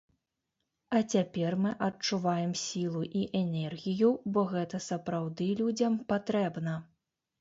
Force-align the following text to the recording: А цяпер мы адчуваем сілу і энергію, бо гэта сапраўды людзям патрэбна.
А 0.99 1.01
цяпер 1.15 1.51
мы 1.65 1.73
адчуваем 1.87 2.55
сілу 2.63 3.03
і 3.21 3.23
энергію, 3.43 4.09
бо 4.33 4.47
гэта 4.55 4.77
сапраўды 4.89 5.51
людзям 5.61 6.01
патрэбна. 6.15 6.75